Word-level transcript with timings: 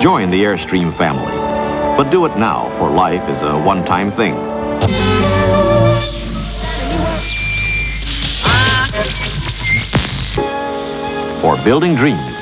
Join 0.00 0.30
the 0.30 0.44
Airstream 0.44 0.96
family. 0.96 1.34
But 1.96 2.10
do 2.10 2.24
it 2.24 2.36
now, 2.36 2.70
for 2.78 2.88
life 2.88 3.28
is 3.28 3.42
a 3.42 3.58
one-time 3.58 4.12
thing. 4.12 4.36
For 11.40 11.56
building 11.64 11.96
dreams 11.96 12.38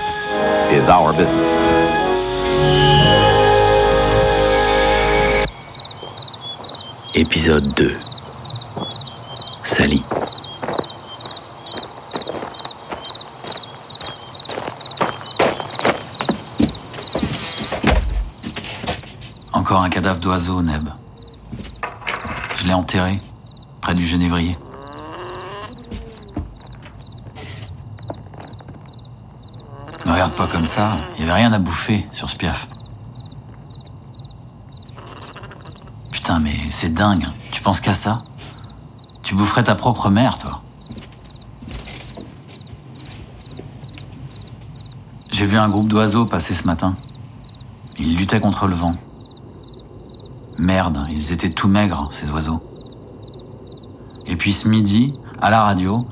is 0.70 0.86
our 0.90 1.14
business. 1.14 1.54
Épisode 7.14 7.74
2 7.74 7.96
Sally 9.64 10.04
Encore 19.56 19.80
un 19.80 19.88
cadavre 19.88 20.20
d'oiseau, 20.20 20.60
Neb. 20.60 20.90
Je 22.56 22.66
l'ai 22.66 22.74
enterré, 22.74 23.18
près 23.80 23.94
du 23.94 24.04
genévrier. 24.04 24.54
Ne 30.04 30.12
regarde 30.12 30.34
pas 30.34 30.46
comme 30.46 30.66
ça, 30.66 30.98
il 31.16 31.24
n'y 31.24 31.30
avait 31.30 31.40
rien 31.40 31.54
à 31.54 31.58
bouffer 31.58 32.06
sur 32.12 32.28
ce 32.28 32.36
piaf. 32.36 32.68
Putain, 36.10 36.38
mais 36.38 36.58
c'est 36.68 36.92
dingue, 36.92 37.26
tu 37.50 37.62
penses 37.62 37.80
qu'à 37.80 37.94
ça? 37.94 38.24
Tu 39.22 39.34
boufferais 39.34 39.64
ta 39.64 39.74
propre 39.74 40.10
mère, 40.10 40.36
toi. 40.36 40.60
J'ai 45.32 45.46
vu 45.46 45.56
un 45.56 45.70
groupe 45.70 45.88
d'oiseaux 45.88 46.26
passer 46.26 46.52
ce 46.52 46.66
matin. 46.66 46.94
Ils 47.98 48.18
luttaient 48.18 48.38
contre 48.38 48.66
le 48.66 48.74
vent. 48.74 48.96
Merde, 50.58 51.06
ils 51.10 51.32
étaient 51.32 51.50
tout 51.50 51.68
maigres, 51.68 52.08
ces 52.10 52.30
oiseaux. 52.30 52.62
Et 54.26 54.36
puis 54.36 54.52
ce 54.52 54.68
midi, 54.68 55.14
à 55.40 55.50
la 55.50 55.62
radio, 55.62 56.06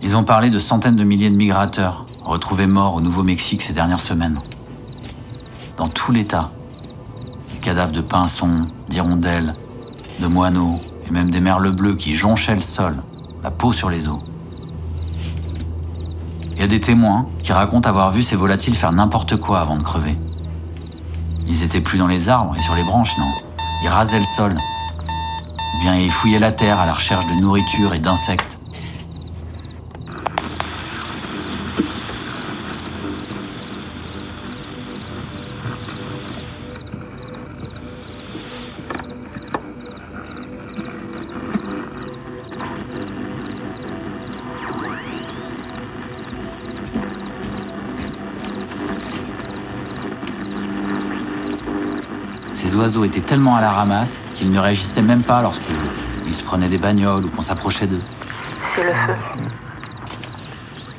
ils 0.00 0.16
ont 0.16 0.24
parlé 0.24 0.48
de 0.48 0.58
centaines 0.58 0.96
de 0.96 1.04
milliers 1.04 1.30
de 1.30 1.36
migrateurs 1.36 2.06
retrouvés 2.24 2.66
morts 2.66 2.94
au 2.94 3.00
Nouveau-Mexique 3.00 3.62
ces 3.62 3.72
dernières 3.72 4.00
semaines. 4.00 4.40
Dans 5.76 5.88
tout 5.88 6.12
l'État, 6.12 6.50
les 7.52 7.58
cadavres 7.58 7.92
de 7.92 8.00
pinsons, 8.00 8.68
d'hirondelles, 8.88 9.54
de 10.20 10.26
moineaux 10.26 10.80
et 11.06 11.10
même 11.10 11.30
des 11.30 11.40
merles 11.40 11.70
bleus 11.70 11.94
qui 11.94 12.14
jonchaient 12.14 12.54
le 12.54 12.60
sol, 12.60 12.96
la 13.42 13.50
peau 13.50 13.72
sur 13.72 13.90
les 13.90 14.08
os. 14.08 14.20
Il 16.54 16.60
y 16.60 16.64
a 16.64 16.66
des 16.66 16.80
témoins 16.80 17.26
qui 17.42 17.52
racontent 17.52 17.88
avoir 17.88 18.10
vu 18.10 18.22
ces 18.22 18.34
volatiles 18.34 18.74
faire 18.74 18.92
n'importe 18.92 19.36
quoi 19.36 19.60
avant 19.60 19.76
de 19.76 19.82
crever. 19.82 20.16
Ils 21.46 21.62
étaient 21.62 21.80
plus 21.80 21.98
dans 21.98 22.08
les 22.08 22.28
arbres 22.28 22.56
et 22.56 22.60
sur 22.60 22.74
les 22.74 22.82
branches, 22.82 23.16
non? 23.18 23.47
Ils 23.82 23.88
rasaient 23.88 24.18
le 24.18 24.24
sol. 24.24 24.56
Ou 24.56 25.80
bien 25.80 25.94
ils 25.94 26.10
fouillaient 26.10 26.38
la 26.38 26.52
terre 26.52 26.80
à 26.80 26.86
la 26.86 26.92
recherche 26.92 27.26
de 27.26 27.34
nourriture 27.34 27.94
et 27.94 27.98
d'insectes. 27.98 28.57
Oiseaux 52.78 53.04
étaient 53.04 53.20
tellement 53.20 53.56
à 53.56 53.60
la 53.60 53.72
ramasse 53.72 54.20
qu'ils 54.36 54.50
ne 54.50 54.58
réagissaient 54.58 55.02
même 55.02 55.22
pas 55.22 55.42
lorsque 55.42 55.62
ils 56.26 56.34
se 56.34 56.42
prenaient 56.44 56.68
des 56.68 56.78
bagnoles 56.78 57.24
ou 57.24 57.28
qu'on 57.28 57.42
s'approchait 57.42 57.86
d'eux. 57.86 58.02
C'est 58.74 58.84
le 58.84 58.92
feu. 58.92 59.14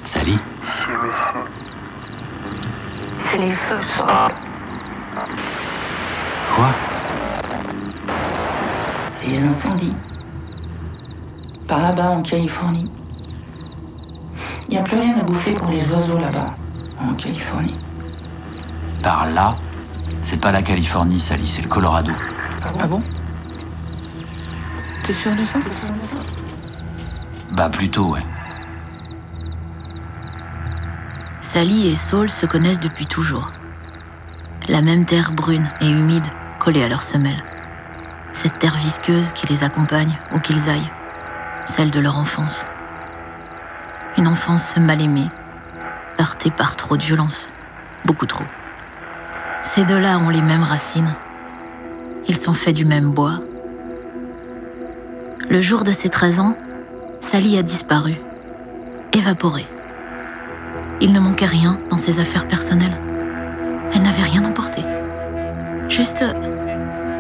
Sally 0.06 0.38
C'est 3.19 3.38
les 3.38 3.51
feux, 3.51 3.79
ça. 3.95 4.29
Quoi? 6.56 6.69
Les 9.25 9.44
incendies. 9.44 9.96
Par 11.67 11.79
là-bas, 11.79 12.09
en 12.09 12.22
Californie. 12.22 12.91
Il 14.67 14.73
n'y 14.73 14.78
a 14.79 14.81
plus 14.81 15.00
rien 15.00 15.17
à 15.17 15.22
bouffer 15.22 15.53
pour 15.53 15.69
les 15.69 15.85
oiseaux 15.88 16.17
là-bas, 16.17 16.53
en 17.00 17.13
Californie. 17.13 17.75
Par 19.01 19.28
là? 19.28 19.53
C'est 20.22 20.40
pas 20.40 20.52
la 20.52 20.62
Californie, 20.62 21.19
Sally, 21.19 21.47
c'est 21.47 21.62
le 21.62 21.68
Colorado. 21.68 22.12
Ah 22.80 22.88
bon 22.88 23.02
T'es 25.03 25.13
sûr 25.13 25.34
de 25.34 25.41
ça 25.44 25.59
Bah 27.52 27.69
plutôt, 27.69 28.12
ouais. 28.12 28.22
Sally 31.40 31.88
et 31.88 31.96
Saul 31.96 32.29
se 32.29 32.46
connaissent 32.46 32.79
depuis 32.79 33.08
toujours. 33.08 33.52
La 34.68 34.81
même 34.81 35.06
terre 35.06 35.31
brune 35.31 35.72
et 35.81 35.90
humide 35.90 36.25
collée 36.59 36.84
à 36.84 36.90
leurs 36.90 37.02
semelles. 37.02 37.44
Cette 38.31 38.59
terre 38.59 38.75
visqueuse 38.75 39.31
qui 39.31 39.47
les 39.47 39.63
accompagne 39.63 40.16
où 40.34 40.40
qu'ils 40.40 40.69
aillent. 40.69 40.91
Celle 41.66 41.90
de 41.90 42.00
leur 42.00 42.18
enfance. 42.18 42.68
Une 44.18 44.28
enfance 44.28 44.78
mal 44.78 45.02
aimée, 45.02 45.29
heurtée 46.19 46.52
par 46.52 46.75
trop 46.75 46.97
de 46.97 47.02
violence. 47.02 47.50
Beaucoup 48.06 48.28
trop. 48.28 48.46
Ces 49.62 49.86
deux-là 49.86 50.18
ont 50.20 50.30
les 50.30 50.42
mêmes 50.42 50.64
racines. 50.64 51.16
Ils 52.28 52.38
sont 52.38 52.53
faits 52.53 52.75
du 52.75 52.86
même 52.86 53.12
bois. 53.12 53.40
Le 55.50 55.62
jour 55.62 55.84
de 55.84 55.92
ses 55.92 56.09
13 56.09 56.40
ans, 56.40 56.56
Sally 57.20 57.58
a 57.58 57.64
disparu, 57.64 58.16
évaporée. 59.14 59.68
Il 61.02 61.12
ne 61.14 61.20
manquait 61.20 61.46
rien 61.46 61.80
dans 61.90 61.97
ses 61.97 62.20
affaires 62.20 62.47
personnelles. 62.47 63.00
Elle 63.94 64.02
n'avait 64.02 64.24
rien 64.24 64.46
emporté. 64.46 64.81
Juste 65.90 66.24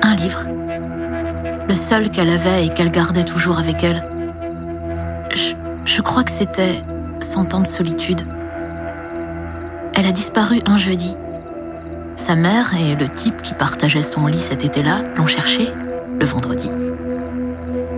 un 0.01 0.15
livre. 0.15 0.45
Le 1.67 1.75
seul 1.75 2.09
qu'elle 2.09 2.29
avait 2.29 2.65
et 2.65 2.69
qu'elle 2.69 2.91
gardait 2.91 3.23
toujours 3.23 3.59
avec 3.59 3.83
elle. 3.83 4.03
Je, 5.85 6.01
crois 6.01 6.23
que 6.23 6.31
c'était 6.31 6.83
Cent 7.19 7.53
ans 7.53 7.61
de 7.61 7.67
solitude. 7.67 8.21
Elle 9.93 10.07
a 10.07 10.11
disparu 10.11 10.61
un 10.65 10.77
jeudi. 10.77 11.15
Sa 12.19 12.35
mère 12.35 12.75
et 12.75 12.95
le 12.95 13.07
type 13.07 13.41
qui 13.41 13.53
partageait 13.53 14.03
son 14.03 14.27
lit 14.27 14.39
cet 14.39 14.65
été-là 14.65 15.03
l'ont 15.15 15.25
cherchée 15.25 15.69
le 16.19 16.25
vendredi. 16.25 16.69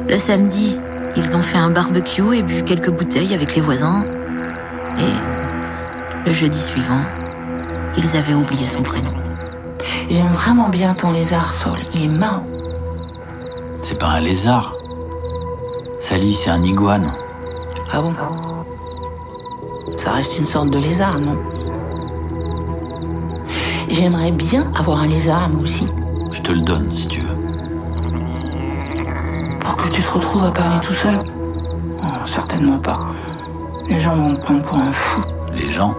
Le 0.07 0.15
samedi, 0.15 0.77
ils 1.17 1.35
ont 1.35 1.41
fait 1.41 1.57
un 1.57 1.71
barbecue 1.71 2.35
et 2.35 2.43
bu 2.43 2.63
quelques 2.63 2.91
bouteilles 2.91 3.33
avec 3.33 3.55
les 3.55 3.61
voisins. 3.61 4.05
Et 4.99 6.27
le 6.27 6.33
jeudi 6.33 6.59
suivant, 6.59 7.01
ils 7.97 8.15
avaient 8.15 8.35
oublié 8.35 8.67
son 8.67 8.83
prénom. 8.83 9.11
J'aime 10.07 10.31
vraiment 10.31 10.69
bien 10.69 10.93
ton 10.93 11.11
lézard, 11.11 11.51
Saul. 11.51 11.79
Il 11.95 12.03
est 12.03 12.07
marrant. 12.07 12.45
C'est 13.81 13.97
pas 13.97 14.09
un 14.09 14.19
lézard. 14.21 14.75
Sally, 15.99 16.33
c'est 16.33 16.51
un 16.51 16.61
iguane. 16.61 17.11
Ah 17.91 18.01
bon? 18.01 18.13
Ça 19.97 20.11
reste 20.11 20.37
une 20.37 20.45
sorte 20.45 20.69
de 20.69 20.77
lézard, 20.77 21.19
non? 21.19 21.37
J'aimerais 23.91 24.31
bien 24.31 24.71
avoir 24.73 25.01
un 25.01 25.07
lézard, 25.07 25.49
moi 25.49 25.63
aussi. 25.63 25.85
Je 26.31 26.41
te 26.41 26.53
le 26.53 26.61
donne 26.61 26.93
si 26.93 27.09
tu 27.09 27.19
veux. 27.19 27.35
Pour 29.59 29.75
que 29.75 29.89
tu 29.89 30.01
te 30.01 30.09
retrouves 30.11 30.45
à 30.45 30.51
parler 30.51 30.79
tout 30.79 30.93
seul 30.93 31.21
Oh, 32.01 32.25
Certainement 32.25 32.79
pas. 32.79 32.99
Les 33.89 33.99
gens 33.99 34.15
vont 34.15 34.35
te 34.35 34.41
prendre 34.41 34.63
pour 34.63 34.77
un 34.77 34.93
fou. 34.93 35.21
Les 35.53 35.69
gens? 35.69 35.93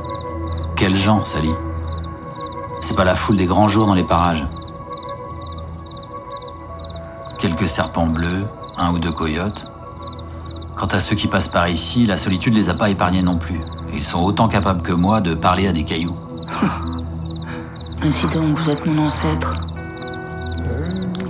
Quels 0.75 0.97
gens, 0.97 1.23
Sally? 1.23 1.53
C'est 2.81 2.97
pas 2.97 3.05
la 3.05 3.15
foule 3.15 3.37
des 3.37 3.45
grands 3.45 3.69
jours 3.69 3.87
dans 3.87 3.95
les 3.95 4.05
parages. 4.05 4.47
Quelques 7.39 7.69
serpents 7.69 8.07
bleus, 8.07 8.47
un 8.79 8.91
ou 8.93 8.99
deux 8.99 9.13
coyotes. 9.13 9.71
Quant 10.77 10.87
à 10.87 11.01
ceux 11.01 11.15
qui 11.15 11.27
passent 11.27 11.49
par 11.49 11.69
ici, 11.69 12.07
la 12.07 12.17
solitude 12.17 12.55
les 12.55 12.71
a 12.71 12.75
pas 12.75 12.89
épargnés 12.89 13.23
non 13.23 13.37
plus. 13.37 13.61
Et 13.93 13.99
ils 13.99 14.05
sont 14.05 14.23
autant 14.23 14.49
capables 14.49 14.81
que 14.81 14.93
moi 14.93 15.21
de 15.21 15.35
parler 15.35 15.69
à 15.69 15.73
des 15.73 15.85
cailloux. 15.85 16.17
Ainsi 18.05 18.27
donc, 18.29 18.59
vous 18.59 18.71
êtes 18.71 18.85
mon 18.85 19.05
ancêtre. 19.05 19.55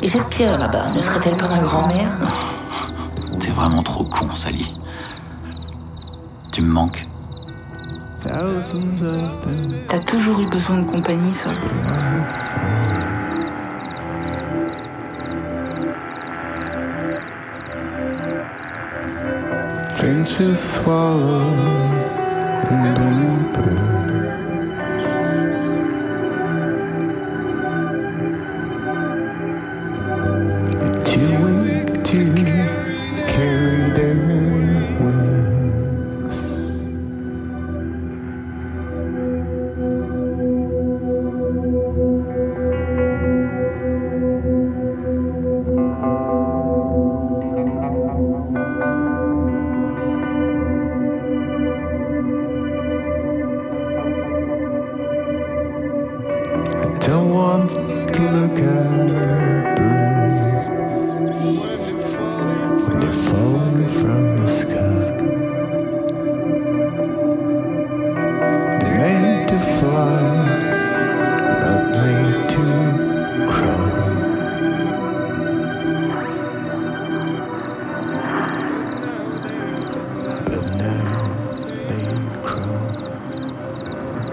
Et 0.01 0.09
cette 0.09 0.29
pierre 0.31 0.59
là-bas, 0.59 0.91
ne 0.97 1.01
serait-elle 1.03 1.37
pas 1.37 1.49
ma 1.49 1.61
grand-mère? 1.61 2.17
T'es 3.39 3.51
vraiment 3.51 3.83
trop 3.83 4.05
con, 4.05 4.29
Sally. 4.31 4.75
Tu 6.51 6.63
me 6.63 6.73
manques. 6.73 7.07
T'as 8.23 9.99
toujours 9.99 10.41
eu 10.41 10.47
besoin 10.49 10.79
de 10.79 10.91
compagnie, 10.91 11.33
Saul. 11.35 11.53
Finches 19.95 20.55
swallow 20.55 21.53
and 22.71 22.95
bluebird. 22.95 24.02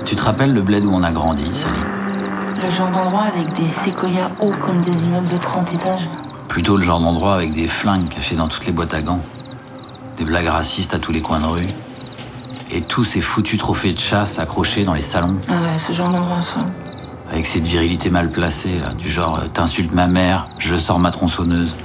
Tu 0.09 0.15
te 0.15 0.23
rappelles 0.23 0.53
le 0.55 0.63
bled 0.63 0.83
où 0.85 0.91
on 0.91 1.03
a 1.03 1.11
grandi, 1.11 1.43
Sally 1.53 1.77
Le 2.63 2.71
genre 2.71 2.89
d'endroit 2.89 3.25
avec 3.25 3.53
des 3.53 3.67
séquoias 3.67 4.31
hauts 4.39 4.55
comme 4.65 4.81
des 4.81 5.03
immeubles 5.03 5.27
de 5.27 5.37
30 5.37 5.71
étages. 5.71 6.09
Plutôt 6.47 6.77
le 6.77 6.83
genre 6.83 6.99
d'endroit 6.99 7.35
avec 7.35 7.53
des 7.53 7.67
flingues 7.67 8.09
cachés 8.09 8.35
dans 8.35 8.47
toutes 8.47 8.65
les 8.65 8.71
boîtes 8.71 8.95
à 8.95 9.01
gants, 9.03 9.19
des 10.17 10.23
blagues 10.25 10.47
racistes 10.47 10.95
à 10.95 10.97
tous 10.97 11.11
les 11.11 11.21
coins 11.21 11.39
de 11.39 11.45
rue, 11.45 11.67
et 12.71 12.81
tous 12.81 13.03
ces 13.03 13.21
foutus 13.21 13.59
trophées 13.59 13.93
de 13.93 13.99
chasse 13.99 14.39
accrochés 14.39 14.83
dans 14.83 14.95
les 14.95 15.01
salons, 15.01 15.37
Ah 15.47 15.61
ouais, 15.61 15.77
ce 15.77 15.93
genre 15.93 16.09
d'endroit, 16.09 16.41
ça. 16.41 16.65
avec 17.31 17.45
cette 17.45 17.67
virilité 17.67 18.09
mal 18.09 18.31
placée, 18.31 18.79
là, 18.79 18.93
du 18.93 19.11
genre 19.11 19.37
euh, 19.37 19.47
t'insultes 19.53 19.93
ma 19.93 20.07
mère, 20.07 20.47
je 20.57 20.75
sors 20.75 20.97
ma 20.97 21.11
tronçonneuse, 21.11 21.75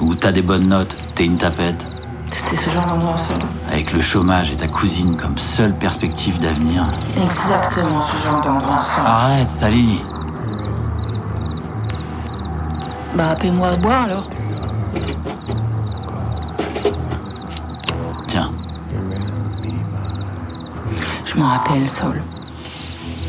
ou 0.00 0.16
t'as 0.16 0.32
des 0.32 0.42
bonnes 0.42 0.66
notes, 0.66 0.96
t'es 1.14 1.24
une 1.24 1.38
tapette, 1.38 1.86
C'était 2.38 2.56
ce 2.56 2.70
genre 2.70 2.86
d'endroit, 2.86 3.16
ça. 3.18 3.34
avec 3.70 3.92
le 3.92 4.00
chômage 4.00 4.50
et 4.50 4.56
ta 4.56 4.68
cousine 4.68 5.16
comme 5.16 5.36
seule 5.36 5.74
perspective 5.74 6.38
d'avenir. 6.38 6.84
Exactement 7.22 8.00
ce 8.00 8.16
genre 8.24 8.40
d'endroit, 8.40 8.80
ça. 8.80 9.02
Arrête, 9.04 9.50
Sally 9.50 10.00
Bah, 13.16 13.34
paie-moi 13.40 13.68
à 13.68 13.76
boire 13.76 14.02
alors. 14.04 14.28
Tiens, 18.28 18.52
Je 21.24 21.34
m'en 21.36 21.48
rappelle, 21.48 21.88
Saul. 21.88 22.22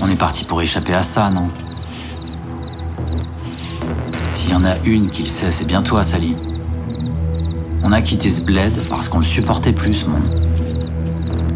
on 0.02 0.10
est 0.10 0.16
parti 0.16 0.44
pour 0.46 0.62
échapper 0.62 0.94
à 0.94 1.02
ça, 1.04 1.30
non? 1.30 1.50
S'il 4.34 4.52
y 4.52 4.56
en 4.56 4.64
a 4.66 4.78
une 4.86 5.10
qui 5.10 5.24
le 5.24 5.30
sait, 5.30 5.52
c'est 5.52 5.66
bien 5.66 5.82
toi, 5.82 6.04
Sally. 6.04 6.36
On 7.84 7.92
a 7.92 8.02
quitté 8.02 8.30
ce 8.30 8.42
bled 8.42 8.74
parce 8.90 9.10
qu'on 9.10 9.20
le 9.20 9.24
supportait 9.24 9.74
plus, 9.74 10.06
mon. 10.06 10.20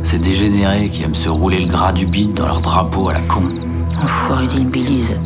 Ces 0.04 0.18
dégénérés 0.18 0.90
qui 0.90 1.04
aiment 1.04 1.14
se 1.14 1.30
rouler 1.30 1.60
le 1.60 1.68
gras 1.68 1.92
du 1.92 2.06
bide 2.06 2.34
dans 2.34 2.48
leur 2.48 2.62
drapeau 2.62 3.10
à 3.10 3.14
la 3.14 3.22
con. 3.22 3.44
Enfoiré 4.02 4.48
d'une 4.48 4.70
bélise. 4.70 5.18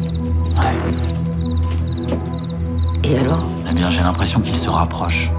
Ouais. 0.58 0.76
Et 3.04 3.18
alors? 3.18 3.44
Eh 3.70 3.74
bien, 3.74 3.90
j'ai 3.90 4.02
l'impression 4.02 4.42
qu'ils 4.42 4.56
se 4.56 4.70
rapprochent. 4.70 5.32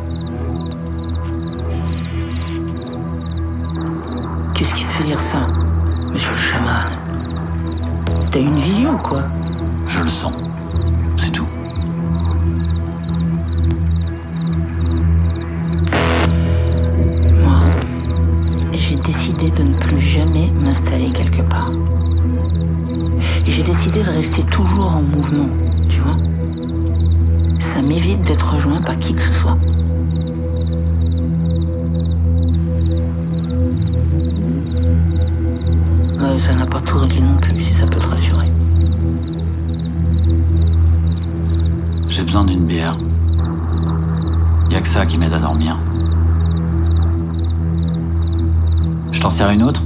Qu'est-ce 4.55 4.75
qui 4.75 4.85
te 4.85 4.91
fait 4.91 5.05
dire 5.05 5.21
ça 5.21 5.47
Monsieur 6.13 6.31
le 6.31 6.37
chaman? 6.37 6.87
T'as 8.31 8.41
une 8.41 8.59
vision 8.59 8.93
ou 8.93 8.99
quoi? 8.99 9.25
Je 9.87 10.01
le 10.01 10.09
sens. 10.09 10.35
Décidé 23.89 24.05
de 24.05 24.15
rester 24.15 24.43
toujours 24.43 24.97
en 24.97 25.03
mouvement, 25.03 25.49
tu 25.89 26.01
vois. 26.01 26.17
Ça 27.59 27.81
m'évite 27.81 28.23
d'être 28.23 28.55
rejoint 28.55 28.81
par 28.83 28.99
qui 28.99 29.15
que 29.15 29.23
ce 29.23 29.33
soit. 29.33 29.57
Mais 36.21 36.39
ça 36.39 36.55
n'a 36.55 36.67
pas 36.67 36.81
tout 36.81 36.99
réglé 36.99 37.21
non 37.21 37.37
plus, 37.37 37.61
si 37.61 37.73
ça 37.73 37.87
peut 37.87 37.99
te 37.99 38.07
rassurer. 38.07 38.53
J'ai 42.09 42.23
besoin 42.25 42.45
d'une 42.45 42.67
bière. 42.67 42.97
Y 44.71 44.75
a 44.75 44.81
que 44.81 44.89
ça 44.89 45.07
qui 45.07 45.17
m'aide 45.17 45.33
à 45.33 45.39
dormir. 45.39 45.79
Je 49.13 49.21
t'en 49.21 49.31
sers 49.31 49.51
une 49.51 49.63
autre? 49.63 49.83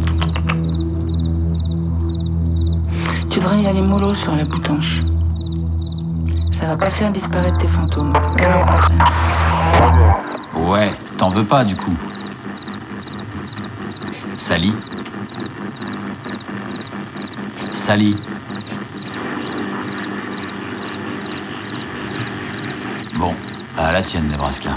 Tu 3.33 3.39
devrais 3.39 3.63
y 3.63 3.67
aller 3.67 3.81
mollo 3.81 4.13
sur 4.13 4.37
la 4.37 4.45
boutonche. 4.45 5.01
Ça 6.53 6.67
va 6.67 6.77
pas 6.77 6.91
faire 6.91 7.11
disparaître 7.11 7.57
tes 7.57 7.67
fantômes. 7.67 8.13
Ouais, 10.55 10.93
t'en 11.17 11.31
veux 11.31 11.47
pas 11.47 11.65
du 11.65 11.75
coup. 11.75 11.95
Sally 14.37 14.75
Sally 17.73 18.17
Bon, 23.15 23.35
à 23.79 23.93
la 23.93 24.03
tienne, 24.03 24.29
Nebraska. 24.29 24.77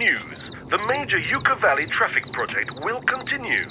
News. 0.00 0.50
The 0.70 0.78
major 0.88 1.18
Yucca 1.18 1.56
Valley 1.56 1.84
traffic 1.84 2.24
project 2.32 2.72
will 2.82 3.02
continue. 3.02 3.66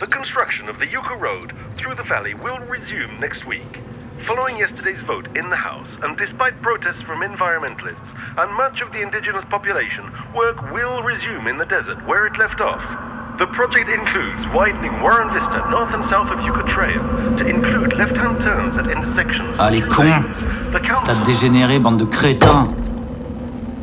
The 0.00 0.08
construction 0.08 0.68
of 0.68 0.80
the 0.80 0.86
Yucca 0.86 1.14
Road 1.14 1.54
through 1.78 1.94
the 1.94 2.02
valley 2.02 2.34
will 2.34 2.58
resume 2.58 3.20
next 3.20 3.46
week. 3.46 3.78
Following 4.26 4.58
yesterday's 4.58 5.00
vote 5.02 5.28
in 5.36 5.48
the 5.50 5.56
House, 5.56 5.90
and 6.02 6.18
despite 6.18 6.60
protests 6.60 7.02
from 7.02 7.20
environmentalists 7.20 8.10
and 8.36 8.52
much 8.56 8.80
of 8.80 8.90
the 8.90 9.00
indigenous 9.00 9.44
population, 9.44 10.02
work 10.34 10.60
will 10.72 11.04
resume 11.04 11.46
in 11.46 11.56
the 11.56 11.66
desert 11.66 12.04
where 12.04 12.26
it 12.26 12.36
left 12.36 12.60
off. 12.60 12.82
The 13.38 13.46
project 13.46 13.88
includes 13.88 14.42
widening 14.52 15.00
Warren 15.02 15.32
Vista 15.32 15.64
north 15.70 15.94
and 15.94 16.04
south 16.04 16.32
of 16.32 16.40
Yucca 16.44 16.64
Trail 16.66 17.00
to 17.38 17.46
include 17.46 17.92
left-hand 17.96 18.40
turns 18.40 18.76
at 18.76 18.90
intersections. 18.90 19.54
Ah, 19.60 19.70
les 19.70 19.82
cons 19.82 20.24
T'as 21.04 21.22
dégénéré, 21.22 21.78
bande 21.78 21.98
de 21.98 22.04
crétins 22.06 22.66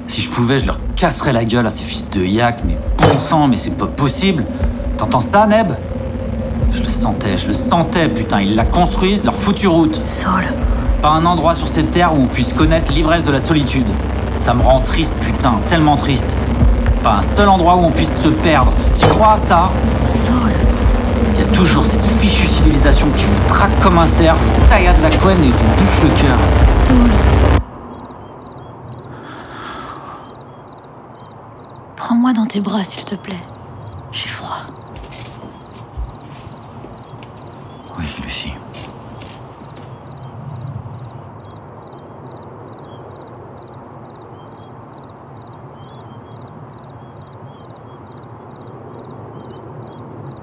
Si 0.07 0.21
je 0.21 0.29
pouvais, 0.29 0.59
je 0.59 0.67
leur 0.67 0.77
casserais 1.01 1.33
la 1.33 1.45
gueule 1.45 1.65
à 1.65 1.71
ces 1.71 1.83
fils 1.83 2.07
de 2.11 2.23
yak, 2.23 2.59
mais 2.63 2.77
bon 2.99 3.17
sang, 3.17 3.47
mais 3.47 3.55
c'est 3.55 3.75
pas 3.75 3.87
possible 3.87 4.45
T'entends 4.99 5.19
ça, 5.19 5.47
Neb? 5.47 5.71
Je 6.71 6.83
le 6.83 6.89
sentais, 6.89 7.37
je 7.37 7.47
le 7.47 7.53
sentais, 7.55 8.07
putain, 8.07 8.41
ils 8.41 8.55
la 8.55 8.65
construisent, 8.65 9.23
leur 9.23 9.33
foutue 9.33 9.67
route 9.67 9.99
Saul, 10.05 10.43
Pas 11.01 11.09
un 11.09 11.25
endroit 11.25 11.55
sur 11.55 11.67
cette 11.67 11.89
terre 11.89 12.13
où 12.13 12.21
on 12.21 12.27
puisse 12.27 12.53
connaître 12.53 12.93
l'ivresse 12.93 13.25
de 13.25 13.31
la 13.31 13.39
solitude. 13.39 13.87
Ça 14.39 14.53
me 14.53 14.61
rend 14.61 14.79
triste, 14.81 15.15
putain, 15.21 15.53
tellement 15.69 15.97
triste. 15.97 16.35
Pas 17.01 17.13
un 17.13 17.35
seul 17.35 17.49
endroit 17.49 17.77
où 17.77 17.85
on 17.85 17.91
puisse 17.91 18.21
se 18.21 18.27
perdre. 18.27 18.71
T'y 18.93 19.01
crois 19.07 19.39
à 19.43 19.47
ça? 19.47 19.71
Saul, 20.05 20.51
Il 21.33 21.39
y 21.39 21.43
a 21.43 21.51
toujours 21.51 21.83
cette 21.83 22.05
fichue 22.19 22.47
civilisation 22.47 23.07
qui 23.17 23.23
vous 23.23 23.47
traque 23.47 23.79
comme 23.81 23.97
un 23.97 24.05
cerf, 24.05 24.35
vous 24.35 24.67
taillade 24.69 25.01
la 25.01 25.09
couenne 25.09 25.43
et 25.43 25.49
vous 25.49 25.67
bouffe 25.77 26.03
le 26.03 26.09
cœur. 26.09 26.37
Saul. 26.87 27.50
Prends-moi 32.21 32.39
dans 32.39 32.45
tes 32.45 32.59
bras, 32.59 32.83
s'il 32.83 33.03
te 33.03 33.15
plaît. 33.15 33.33
J'ai 34.11 34.27
froid. 34.27 34.59
Oui, 37.97 38.05
Lucie. 38.21 38.51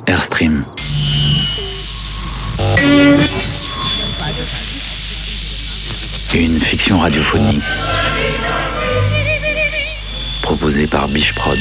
Airstream. 0.08 0.64
Une 6.34 6.58
fiction 6.58 6.98
radiophonique 6.98 7.62
proposée 10.58 10.88
par 10.88 11.06
Biche 11.06 11.34
Prod. 11.34 11.58